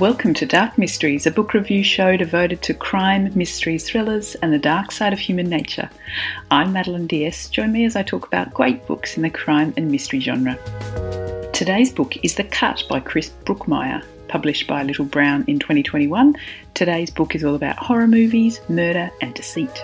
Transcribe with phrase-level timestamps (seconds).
[0.00, 4.58] Welcome to Dark Mysteries, a book review show devoted to crime, mysteries, thrillers, and the
[4.58, 5.88] dark side of human nature.
[6.50, 7.48] I'm Madeline Diaz.
[7.48, 10.58] Join me as I talk about great books in the crime and mystery genre.
[11.52, 16.34] Today's book is The Cut by Chris Brookmyre, published by Little Brown in 2021.
[16.74, 19.80] Today's book is all about horror movies, murder, and deceit.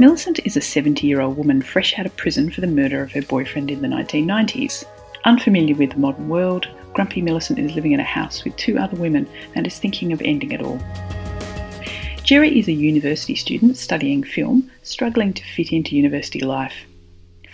[0.00, 3.12] Millicent is a 70 year old woman fresh out of prison for the murder of
[3.12, 4.86] her boyfriend in the 1990s.
[5.24, 8.96] Unfamiliar with the modern world, Grumpy Millicent is living in a house with two other
[8.96, 10.80] women and is thinking of ending it all.
[12.22, 16.74] Jerry is a university student studying film, struggling to fit into university life.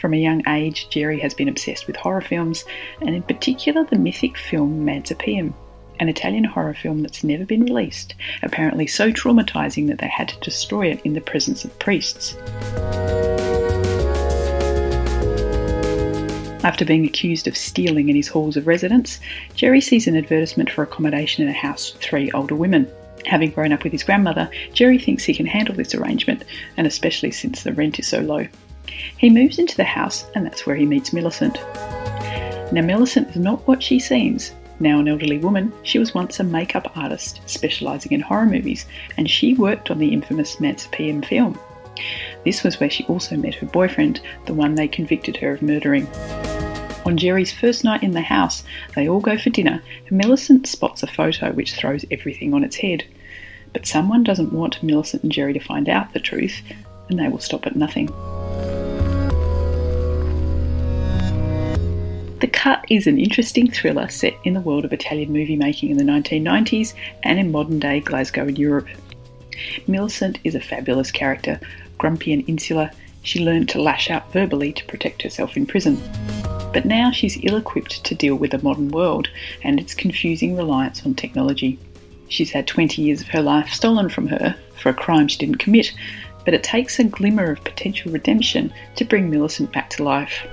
[0.01, 2.65] From a young age, Jerry has been obsessed with horror films,
[3.01, 5.55] and in particular the mythic film Mancipium,
[6.01, 10.41] an Italian horror film that's never been released, apparently so traumatising that they had to
[10.41, 12.37] destroy it in the presence of priests.
[16.65, 19.20] After being accused of stealing in his halls of residence,
[19.55, 22.89] Jerry sees an advertisement for accommodation in a house with three older women.
[23.27, 26.42] Having grown up with his grandmother, Jerry thinks he can handle this arrangement,
[26.79, 28.48] and especially since the rent is so low.
[29.19, 31.57] He moves into the house, and that's where he meets Millicent.
[32.73, 34.53] Now, Millicent is not what she seems.
[34.81, 38.87] Now an elderly woman, she was once a makeup artist specialising in horror movies,
[39.19, 41.59] and she worked on the infamous Mancipium film.
[42.45, 46.08] This was where she also met her boyfriend, the one they convicted her of murdering.
[47.07, 51.03] On Jerry's first night in the house, they all go for dinner, and Millicent spots
[51.03, 53.05] a photo which throws everything on its head.
[53.75, 56.63] But someone doesn't want Millicent and Jerry to find out the truth,
[57.11, 58.07] and they will stop at nothing.
[62.41, 65.98] The Cut is an interesting thriller set in the world of Italian movie making in
[65.98, 68.89] the 1990s and in modern day Glasgow and Europe.
[69.86, 71.61] Millicent is a fabulous character,
[71.98, 72.91] grumpy and insular.
[73.23, 76.03] She learned to lash out verbally to protect herself in prison.
[76.74, 79.29] But now she's ill equipped to deal with the modern world
[79.62, 81.79] and its confusing reliance on technology.
[82.29, 85.61] She's had 20 years of her life stolen from her for a crime she didn't
[85.61, 85.95] commit,
[86.45, 90.45] but it takes a glimmer of potential redemption to bring Millicent back to life.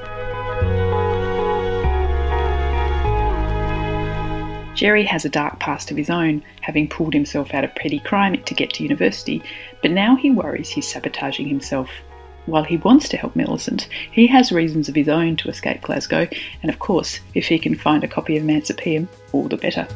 [4.76, 8.42] Jerry has a dark past of his own, having pulled himself out of petty crime
[8.44, 9.42] to get to university,
[9.82, 11.90] but now he worries he's sabotaging himself.
[12.48, 16.28] While he wants to help Millicent, he has reasons of his own to escape Glasgow,
[16.64, 19.88] and of course, if he can find a copy of Mancipium, all the better.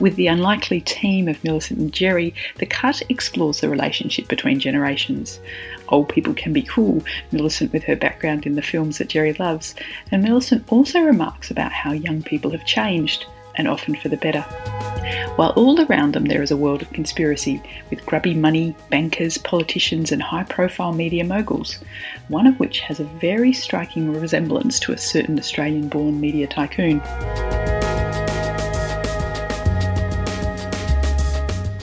[0.00, 5.40] With the unlikely team of Millicent and Jerry, the cut explores the relationship between generations.
[5.88, 7.02] Old people can be cool,
[7.32, 9.74] Millicent with her background in the films that Jerry loves,
[10.12, 13.26] and Millicent also remarks about how young people have changed,
[13.58, 14.44] and often for the better
[15.38, 20.10] while all around them there is a world of conspiracy with grubby money, bankers, politicians,
[20.10, 21.78] and high profile media moguls,
[22.26, 26.98] one of which has a very striking resemblance to a certain Australian born media tycoon.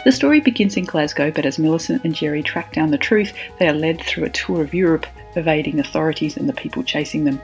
[0.04, 3.70] The story begins in Glasgow, but as Millicent and Jerry track down the truth, they
[3.70, 5.08] are led through a tour of Europe,
[5.38, 7.42] evading authorities and the people chasing them.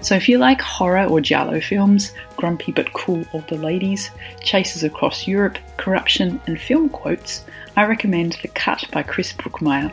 [0.00, 4.10] So if you like horror or giallo films, grumpy but cool older ladies,
[4.42, 7.44] chases across Europe, corruption, and film quotes,
[7.76, 9.92] I recommend The Cut by Chris Brookmyre.